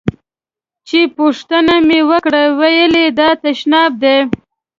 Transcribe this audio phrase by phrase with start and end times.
[0.87, 4.17] چې پوښتنه مې وکړه ویل یې دا تشناب دی.